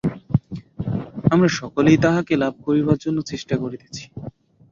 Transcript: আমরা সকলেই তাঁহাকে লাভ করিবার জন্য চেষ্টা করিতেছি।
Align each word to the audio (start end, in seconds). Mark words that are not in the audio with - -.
আমরা 1.31 1.49
সকলেই 1.59 1.97
তাঁহাকে 1.97 2.33
লাভ 2.37 2.53
করিবার 2.65 2.97
জন্য 2.97 3.17
চেষ্টা 3.31 3.55
করিতেছি। 3.57 4.03